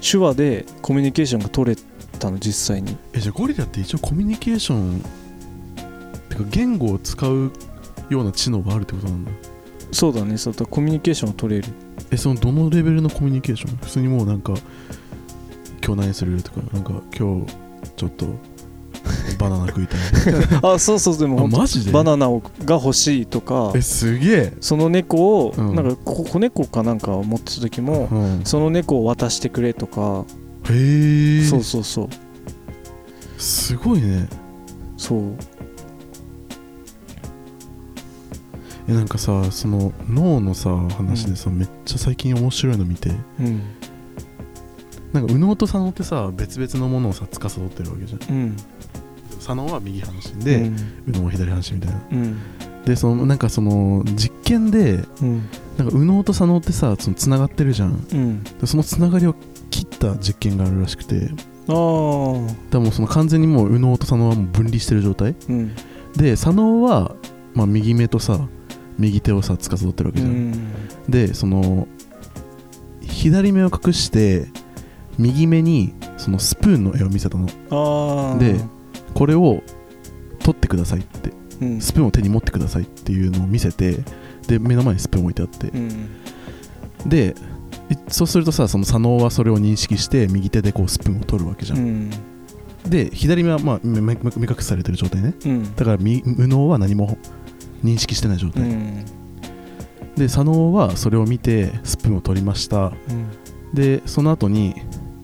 [0.01, 1.83] 手話でコミュニケーションが取れ
[2.19, 2.97] たの実際に。
[3.13, 5.03] えじゃあゴリラって一応コミュニケーション
[6.29, 7.53] てか言語を使う
[8.09, 9.31] ような知能があるってことなんだ。
[9.93, 10.39] そうだね。
[10.39, 11.69] そうだコミュニケーションを取れる。
[12.11, 13.77] えそのどのレベルのコミュニケーション？
[13.77, 14.55] 普通にもうなんか
[15.85, 16.43] 今日何する？
[16.43, 17.53] とかなんか今日
[17.97, 18.27] ちょっと
[19.39, 20.01] バナナ食いたい。
[20.63, 21.91] あそうそうでもマジで？
[21.93, 25.75] バナナをが欲しいとかえすげえ、その猫を、うん。
[25.75, 30.25] なんかこ子猫かなんかを持ってた時も、うん、その猫を渡してくれとか、
[30.71, 31.45] へえ。
[31.45, 32.09] そうそうそう。
[33.39, 34.29] すごいね。
[34.97, 35.21] そう。
[38.89, 43.11] えなんかさその脳のさ話でさ、めっちゃ最近面白いの見て。
[43.41, 43.63] うん。
[45.13, 48.35] なんか右脳と左脳ってさ別々のものをさ司ってるわけじゃん。
[48.35, 48.57] うん
[49.43, 50.77] 左脳は右半身で、うん。
[51.07, 52.01] 右脳は左半身みたいな。
[52.11, 52.39] うん。
[52.85, 55.49] でそのなんかその実験でうん。
[55.77, 58.45] なんか右脳と左脳ってさそのつながってるじゃん。
[58.65, 59.35] そのつながりを
[59.71, 61.31] 切った実験があるらしくて。
[61.69, 61.75] ああ
[62.71, 65.35] でもその完全にもう右脳と左脳はもう分離してる状態。
[65.49, 65.75] うん。
[66.17, 67.15] で左脳は、
[67.55, 68.49] まあ、右目とさ
[68.99, 70.73] 右手をさ司ってるわけうじゃん、ん。
[71.09, 71.89] でその
[73.01, 74.47] 左目を隠して
[75.19, 77.49] 右目にそのスプーンの絵を見せたの。
[77.71, 78.61] ああで
[79.15, 79.63] これを
[80.41, 81.81] 取ってくださいってうん。
[81.81, 83.99] スプーンを手に持ってくださいっていうのを見せて
[84.47, 85.69] で目の前にスプーン置いてあって。
[85.69, 86.09] うん。
[87.07, 87.35] で
[87.91, 92.09] いそうするとさその左脳はそれを認識して右手でこうスプーンを取るわけじゃ、うん。
[92.09, 92.11] ん
[92.87, 95.35] で左目はまあ目隠しされてる状態ね。
[95.45, 95.75] うん。
[95.75, 97.19] だから右右脳は何も
[97.85, 99.05] 認識してない状態、うん。
[100.17, 102.87] で佐野はそれを見てスプーンを取りました。
[102.87, 102.95] うん。
[103.75, 104.75] でその後に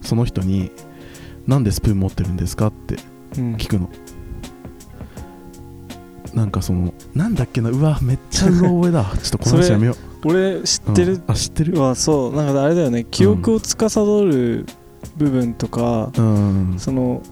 [0.01, 0.71] その人に
[1.47, 3.89] 「なんでスプーン持ってるんですか?」ってうん聞くの。
[6.35, 9.05] なんかそのなんだっけなうわめっちゃうろ覚えだ。
[9.23, 10.29] ちょっとこの話やめよう。
[10.29, 11.23] 俺知ってるうん。
[11.27, 13.05] あ知ってるはそうなんかあれだよね。
[13.11, 14.67] 記憶を司る
[15.17, 16.75] 部分とか、うん。
[16.79, 17.23] その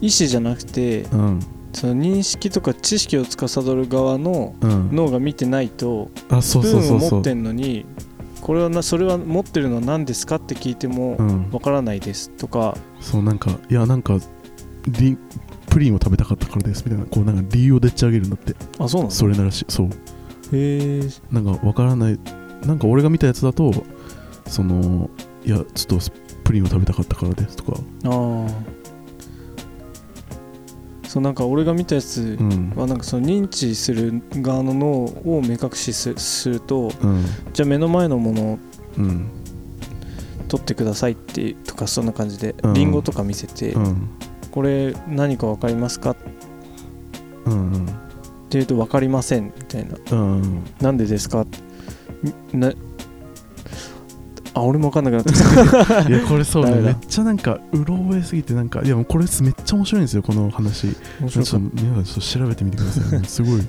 [0.00, 1.40] 意思じゃなくてうん。
[1.72, 4.88] その認識とか知識を司る側のうん。
[4.92, 7.86] 脳が見てないとうスプーンを持ってんのに
[8.40, 11.50] これはなそれは持ってるのは何ですかって聞いてもうん。
[11.52, 12.76] わからないですとか。
[13.00, 14.20] そうなんかいやなんかリ
[15.70, 18.54] プリンを食べたかったからですみたいなこうなんか理由をでっち上げるんだって。
[18.78, 19.86] あそうなのそれならしいそう。
[20.52, 22.18] へえなんかわからない
[22.66, 23.72] なんか俺が見たやつだと
[24.46, 25.08] その
[25.44, 26.12] いやちょっと
[26.44, 27.72] プリンを食べたかったからですとか。
[28.04, 28.48] ああ
[31.08, 32.72] そうなんか俺が見たやつうん。
[32.74, 34.88] はなんかその認知する側の脳
[35.36, 37.24] を目隠しすするとうん。
[37.52, 38.58] じゃあ目の前のものを
[38.98, 39.30] うん。
[40.48, 42.74] 取ってくださいってとかそんな感じでうん。
[42.74, 44.08] リンゴとか見せて、うん
[44.52, 46.10] これ何か分かりますか？
[46.12, 46.22] って
[47.46, 47.86] うん。
[48.50, 49.96] 言うと分かりませんみたいな。
[50.10, 51.44] うんなんでですか？
[52.54, 52.72] んな
[54.54, 56.72] あ俺も分かんなくなった いやこれそうだ。
[56.76, 60.94] めっちゃなんかうろ覚えすぎてなんかいやもうこれめっちゃ面白いんですよこの話。
[61.20, 63.60] 皆さんちょっと調べてみてくださいもうすごい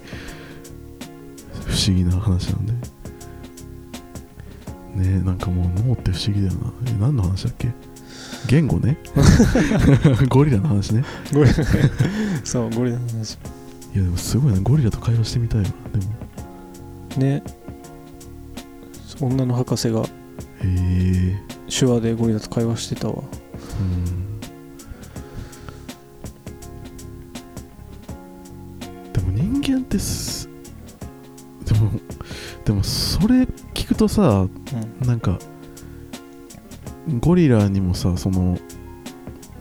[1.65, 2.73] 不思議な話なんで。
[2.73, 2.79] ね
[5.21, 6.73] えなんかもう脳って不思議だよな。
[6.87, 7.69] え何の話だっけ？
[8.47, 8.97] 言語ね。
[10.29, 11.03] ゴリラの話ね。
[11.29, 11.55] たゴリラ。
[12.43, 13.37] そうゴリラの話。
[13.95, 14.59] いやでもすごいな。
[14.59, 15.65] ゴリラと会話してみたいわ。
[15.65, 15.71] で
[17.17, 17.23] も。
[17.23, 17.43] ね。
[19.21, 20.01] 女の博士が。
[20.01, 20.05] へ
[20.63, 21.39] え。
[21.69, 23.15] 手話でゴリラと会話してたわ。
[23.15, 24.39] うん。
[29.13, 30.49] でも人間ってす
[31.65, 31.91] でも
[32.65, 34.47] でもそれ聞くとさ
[35.01, 35.07] うん。
[35.07, 35.39] なんか
[37.19, 38.57] ゴリラにもさその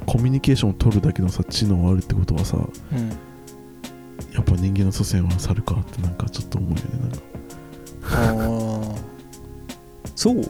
[0.06, 3.08] コミュニケーションを取るだけのさ知能あるってことはさうん。
[4.32, 7.18] やっぱ人間の祖先は猿かってなんかちょっと思うよねなんか。
[8.04, 8.96] ああ
[10.16, 10.40] そう？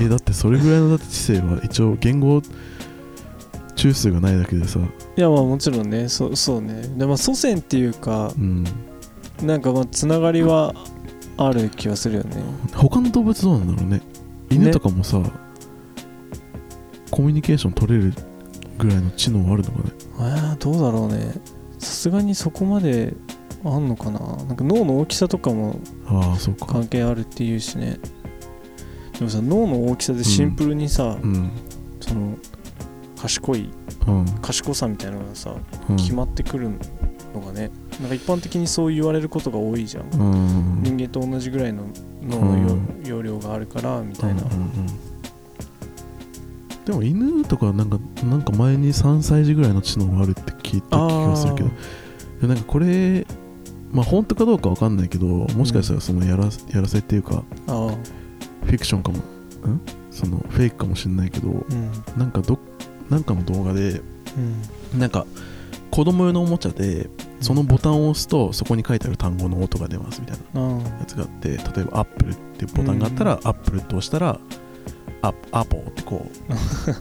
[0.00, 2.42] えだってそれぐらいのだって知性は一応言語
[3.76, 4.80] 中枢がないだけでさ。
[4.80, 6.82] いやまあもちろんねそそうね。
[6.96, 8.64] でも祖先っていうかうん。
[9.42, 10.74] なんかまあつながりは
[11.36, 12.42] ある気はするよね。
[12.74, 14.00] 他の動物どうなんだろうね。
[14.50, 15.20] 犬とかもさ、
[17.16, 18.12] コミュニケーション取れる
[18.76, 19.90] ぐらいの知能あるのかね？
[20.18, 21.32] えー、どうだろうね。
[21.78, 23.14] さすがにそこまで
[23.64, 24.20] あんのかな？
[24.20, 26.66] なんか脳の大きさとかもああそうか。
[26.66, 27.98] 関係あるっていうしね。
[29.18, 31.50] でもさ脳の大きさでシンプルにさ、うん。
[32.00, 32.36] その
[33.18, 33.70] 賢い
[34.06, 34.26] うん。
[34.42, 35.56] 賢さみたいなのがさ、
[35.88, 35.96] うん。
[35.96, 36.68] 決まってくる
[37.32, 40.82] のがねなんか一般的にそう言われることが多いじゃん、うん。
[40.82, 41.84] 人間と同じぐらいの
[42.22, 42.58] 脳の
[43.02, 45.15] 容,、容量があるからみたいな、うんうんうん
[46.86, 51.70] でも犬とかなんかなんか前に3歳児ぐらいの知能があるって聞いた気がするけど。
[52.40, 53.26] でなんかこれ
[53.90, 59.18] まあ本当かどうかわかんないけどもしかしたらそのやら,、やらせっていうかフィクションかも。
[59.18, 59.22] ん？
[60.10, 61.90] そのフェイクかもしれないけどうん。
[62.16, 62.58] なんかど
[63.10, 64.00] なんかの動画で
[64.92, 64.98] うん。
[64.98, 65.26] なんか
[65.90, 74.38] 子供用のおもちゃでそのボタンを押すとそこに書いてある単語の音が出ますみたいなあやつがあって例えば「アップル」っていうボタンがあったら「アップル」って押したら
[75.22, 76.52] 「アアポー」ってこう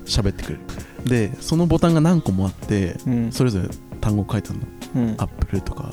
[0.05, 0.59] 喋ってくれる。
[1.05, 3.31] でそのボタンが何個もあってあうん。
[3.31, 3.69] それぞれ
[4.01, 4.65] 単語書いてあるの。
[4.95, 5.91] うん「アップル」とか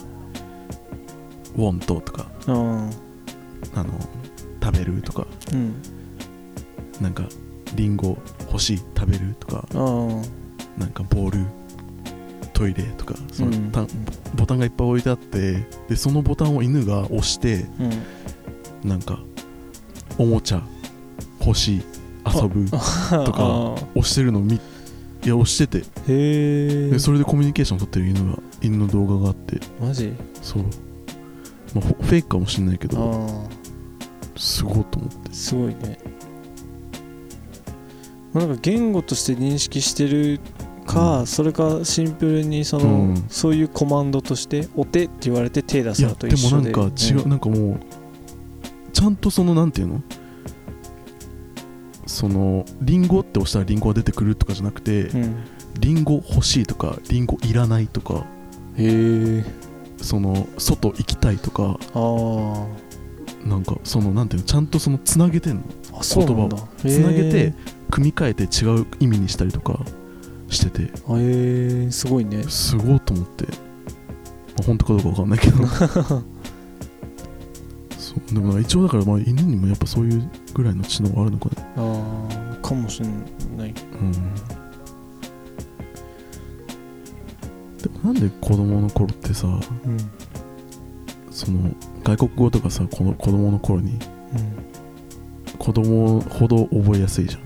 [1.57, 2.79] 「ウォント」とかあの
[4.63, 5.27] 「食べる」とか。
[5.53, 5.75] うん。
[7.01, 7.25] なんか
[7.75, 9.67] 「リンゴ欲しい食べる」とか。
[10.79, 11.45] なんかボール
[12.55, 13.71] トイレとかそのうん。
[13.71, 13.85] た
[14.35, 17.67] ボタンがいっぱい置いてあってでそのボタンを犬が押して
[18.85, 18.89] うん。
[18.89, 19.19] なんか
[20.19, 20.63] おもちゃ
[21.45, 21.83] 欲しい
[22.27, 22.79] 遊ぶと
[23.33, 24.61] か 押してるのを見
[25.25, 25.79] いや押してて。
[25.79, 26.91] へえ。
[26.91, 29.61] でそれでコミュニケーション取ってる犬が犬の動画があって。
[29.81, 30.13] マジ？
[30.43, 30.69] そう、ま
[31.77, 35.17] あ、フフェイクかもしれないけどあすごいと思って。
[35.31, 35.99] あすごいね。
[38.33, 40.41] まあなんか言語として認識してる
[40.87, 41.27] か、うん。
[41.27, 43.25] それかシンプルにその、うん。
[43.29, 46.33] そういうコマンドとして「お手」って言われて手出すのとで。
[46.33, 47.31] も一緒でなんか違う、ん。
[47.31, 47.81] なんかもう
[48.93, 50.03] ちゃんとそのなんていうの？
[52.13, 55.35] そのリンゴって押したらリンゴが出てくるとかじゃなくて、うん
[55.81, 58.27] リンゴ欲しいとかリンゴいらないとか
[58.77, 59.45] へえ。
[60.03, 62.67] その外行きたいとかあ
[63.49, 65.63] なんかそのなんていうのちゃんとそのつなげてんの？
[65.63, 66.59] ーあそうなんだ。
[66.77, 67.55] つなげてへ
[67.91, 69.81] 組み替えて違う意味にしたりとか
[70.51, 70.83] してて。
[70.83, 72.43] ーへーすごいね。
[72.43, 73.51] すごいと思って、ま
[74.61, 75.57] あ、本当かどうかわかんないけど
[78.33, 83.07] でも一応だからまあ犬にもやっぱそういうぐらいの知能あるのかねああかもしれ
[83.57, 83.71] ない。
[83.71, 83.75] うん。
[84.13, 84.19] で
[88.03, 89.61] もなんで子供の頃ってさうん。
[91.31, 91.71] その
[92.05, 93.99] 外国語とかさこの子供の頃に
[95.59, 97.39] 子供ほど覚えやすいじゃ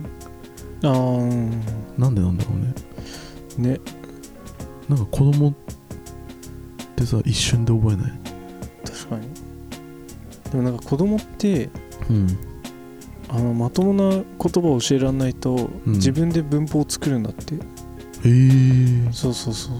[0.88, 0.92] ん。
[0.92, 1.50] ああうん
[1.98, 2.50] なんでなんだろ
[3.58, 3.70] うね。
[3.72, 3.80] ね。
[4.88, 5.54] なんか子供っ
[6.94, 8.12] てさ一瞬で覚えない？
[10.56, 11.68] でもなんか子供って
[12.08, 12.38] うん。
[13.28, 14.22] あのまともな言
[14.62, 15.92] 葉を教えられないと、うん。
[15.94, 17.54] 自分で文法を作るんだって。
[17.54, 17.58] へ
[18.24, 19.12] え。
[19.12, 19.74] そうそうそう。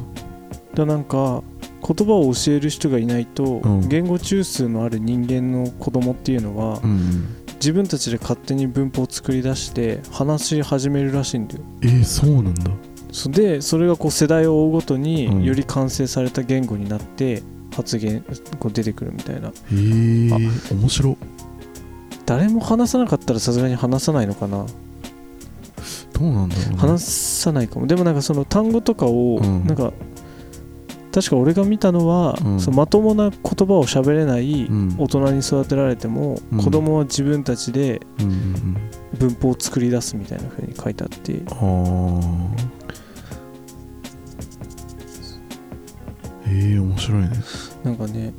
[0.75, 1.43] だからなんか
[1.87, 3.89] 言葉を教える人がいないと、うん。
[3.89, 11.63] 言語中枢のある人間の子供っていうのは、うん自分たちで勝手に文法を作り出して話し始めるらしいんだよ。
[11.81, 12.71] えー、そうなんだ。
[13.13, 15.03] そでそれがこう世代を追うごとうん。
[15.03, 17.43] により完成された言語になって
[17.77, 18.25] 発言
[18.59, 19.49] こう出てくるみたいな。
[19.49, 21.17] へえー、面白。
[22.25, 24.65] 誰も話さなかったらさすがに話さないのかな。
[26.15, 26.77] どうなんだろうね。
[26.79, 27.87] 話さないかも。
[27.87, 29.67] でもなんかその単語とかをうん。
[29.67, 29.93] なんか
[31.13, 32.61] 確か俺が見たのは、うん。
[32.61, 34.97] そのまともな言葉を喋れないうん。
[34.99, 36.59] 大人に育てられても、うん。
[36.59, 38.01] 子供は自分たちで
[39.19, 41.33] 文法を作り出すみたいな風に書いてあって。
[41.35, 42.21] うんあ
[42.73, 42.77] あ
[46.49, 47.31] えー、面白いね
[47.87, 48.35] なんかね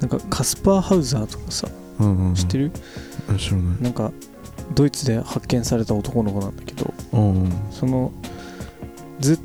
[0.00, 2.70] なんかカスパーハウザーとかさうんうん、うん、知ってる、
[3.28, 3.82] る知らない。
[3.82, 4.12] なんか
[4.74, 7.52] ドイツで発見された男の子なんだけどうんうん。
[7.72, 8.12] その
[9.18, 9.38] ずっ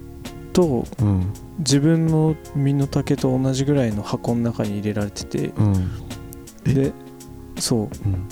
[0.53, 1.33] とうん。
[1.59, 5.89] 自分の身の丈と同じぐらいの箱の中に入れられててうん。
[6.65, 6.73] え？
[6.73, 6.93] で
[7.57, 8.07] そう。
[8.07, 8.27] ん。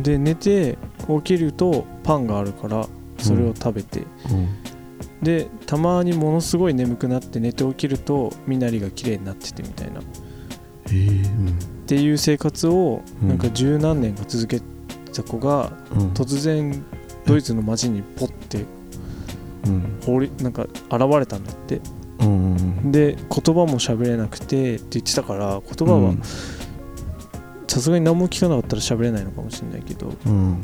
[0.00, 2.86] うで寝て起きるとパンがあるから
[3.18, 4.59] それを食べて、うん
[5.22, 10.00] でたまにものすごい眠くなって寝て起きると身なりが綺麗になっててみたいな。
[10.00, 10.02] っ
[10.86, 11.58] えー、うん。
[11.86, 13.28] ていう生活をうん。
[13.28, 14.60] なんか十何年か続け
[15.12, 16.12] た子がうん。
[16.12, 16.84] 突然
[17.26, 18.64] ドイツの街にポッて
[19.66, 19.98] うん。
[20.04, 21.80] 放りなんか現れたんだって。
[22.20, 26.22] うんうんで言葉も喋れなくてって言ってたから言葉はうん。
[27.68, 30.60] さすがに何も聞かなかったら喋れないのかもしれないけどうん。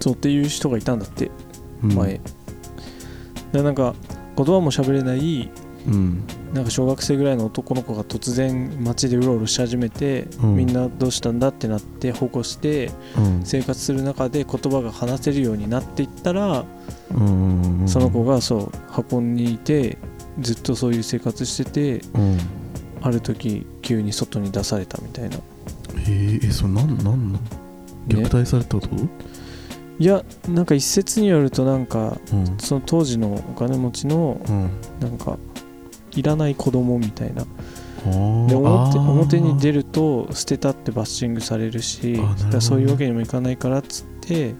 [0.00, 1.30] そうっていう人がいたんだって
[1.82, 1.92] うん。
[1.94, 2.20] 前、で
[3.52, 3.94] なんか
[4.36, 5.50] 言葉も喋れない
[5.86, 6.22] うん。
[6.52, 10.56] なんか小学生ぐらいの男の子が突然街でうろうろし始めて、うん。
[10.56, 13.40] みんなどうしたんだってなって保護してうん。
[13.44, 16.64] 生活する中で言葉が話せるようになっていったら、
[17.14, 17.84] うん。
[17.86, 19.98] その子がそう箱にいて
[20.40, 22.38] ずっとそういう生活しててうん。
[23.00, 25.36] ある時急に外に出されたみたいな、
[25.94, 27.38] えー、えそれなんなんの？
[28.08, 28.88] 虐ね、待されたこと？
[29.98, 32.58] いやなんか一説によるとなんかうん。
[32.58, 34.70] その当時のお金持ちのうん。
[35.00, 35.38] なんか
[36.12, 37.44] いらない子供みたいな。
[37.44, 42.20] で表表に出ると捨てたってバッシングされるし
[42.52, 42.60] ね。
[42.60, 44.56] そういうわけにもいかないからっつってうん。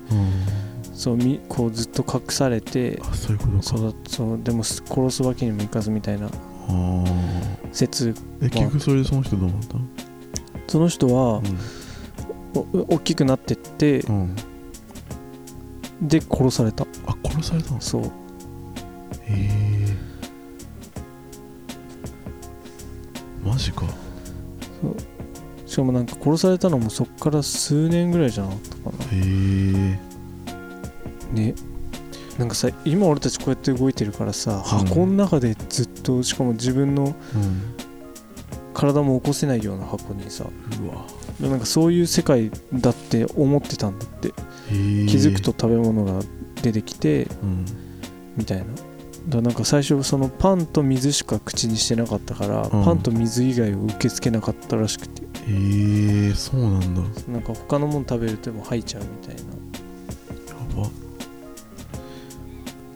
[0.92, 3.62] そうみこうずっと隠されてあそういうことか。
[4.08, 6.28] そうでもす殺すわけにもいかずみたいな
[7.70, 9.80] 説え結局それでその人どうなったの？
[10.66, 11.40] その人は
[12.54, 14.36] お大きくなってってうん、うん、
[16.00, 16.84] で殺された。
[17.06, 17.80] あ殺されたの？
[17.80, 18.02] そう。
[18.04, 18.08] へ
[19.28, 19.96] え。
[23.44, 23.84] マジか。
[25.66, 29.04] しかもなんか殺されたのもそっから数年ぐらいじゃなかったかな。
[29.12, 29.98] へえ。
[31.32, 31.54] ね。
[32.38, 34.60] なんかさ今俺たちこうやって動いてるからさ、うん。
[34.86, 37.14] 箱の中でずっとしかも自分のうん。
[38.74, 41.04] 体も起こせないような箱にさうわ
[41.40, 44.32] なんかそういう世界だって思ってたんだって。
[44.68, 44.74] 気
[45.16, 46.22] づくと食べ物が
[46.62, 47.64] 出てきてうん。
[48.36, 48.64] みたいな。
[48.64, 48.80] だか
[49.36, 52.70] らなんか最初そのパンと水しか口にしてなかったから、ん。
[52.84, 55.22] パンと水以外を受け付けなかったらしくて。
[55.22, 55.26] へ
[56.30, 57.02] えそうなんだ。
[57.02, 59.58] やなんか他のもの食べるとも吐いちゃうみたいな。
[60.82, 60.88] ば。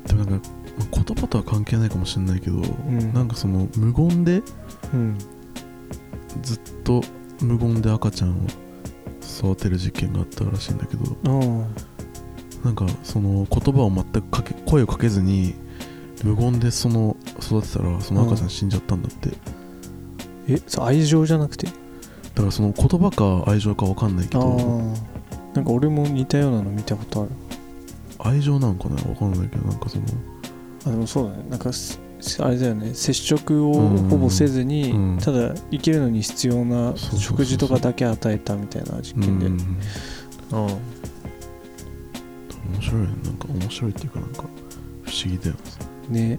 [0.06, 3.12] でもなんか、まあ言葉とは関係ないかもしれないけど、ん。
[3.12, 4.42] なんかその無言で
[4.92, 5.18] うん。
[6.42, 7.02] ずっと
[7.40, 8.34] 無言で赤ちゃんを
[9.20, 15.54] 育てる実験があったらしいんだけどあなんかその言葉を全くかけ声をかけずに
[16.22, 19.36] 無言でその育てたらその赤ちゃん死んじゃったんだって、だ
[20.48, 21.66] えそう愛情じゃなくて？
[21.66, 21.74] か
[22.42, 24.56] らその言葉か愛情か分かんないけああど
[25.54, 27.30] なんか俺も似たようなの見たことある。
[28.20, 30.04] 愛情なんかな分かんないけどなんかその
[30.86, 31.44] あでもそうだね。
[31.50, 31.98] なんかす
[32.40, 32.94] あれだよね。
[32.94, 34.08] 接触をうん。
[34.08, 35.18] ほぼせずに、うん。
[35.18, 39.46] ただ生きるのに必要な食事とかだけ与えたみたいな実験で。
[39.46, 39.58] うん。
[40.52, 40.66] あ
[42.74, 43.08] 面白いね。
[43.24, 44.44] なんか面白いっていうかなんか
[45.02, 45.56] 不思議だよ
[46.08, 46.38] ね。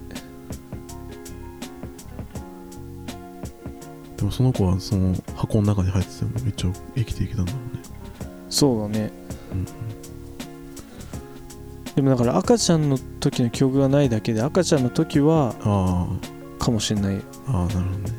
[4.16, 7.82] でもその子はその箱の中に入ってても一応生きていけたんだろうね。
[8.48, 9.10] そうだね。
[9.52, 9.66] うん
[11.96, 16.06] でもだから赤ちゃんの時の記憶がないだけで赤ちゃんの時はあ
[16.58, 17.20] かもしれない。
[17.46, 18.10] あああなるほどね。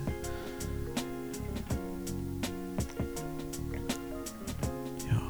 [5.04, 5.22] いや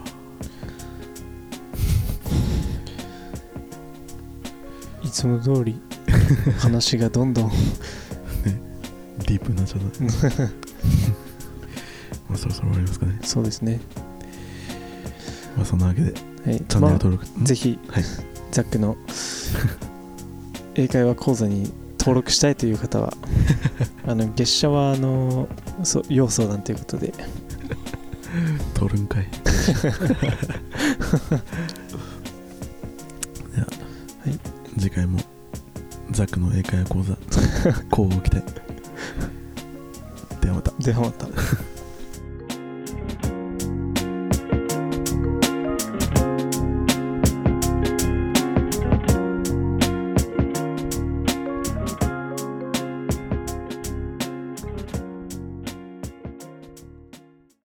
[5.04, 5.80] いつも通り
[6.60, 7.50] 話がどんどん
[9.20, 10.44] ディープになっちゃった
[12.30, 13.20] まあそろそろ終わりますかね。
[13.24, 13.80] そうですね。
[15.58, 16.14] まあそんなわけで
[16.46, 16.60] はい。
[16.68, 18.04] チャンネル登録、ぜひ、はい
[18.56, 18.96] ザックの
[20.76, 23.14] 英会話講座に登録したいという方は
[24.08, 25.50] あの月謝はあの
[25.84, 27.14] そう要相談ということで。
[28.74, 29.28] 取るんかい。
[29.76, 29.90] で
[33.60, 33.68] は、
[34.24, 34.40] はい。
[34.80, 35.20] 次回も
[36.12, 37.18] ザックの英会話講座
[37.92, 38.46] 交互期待
[40.40, 40.72] ではまた。
[40.80, 41.28] ではまた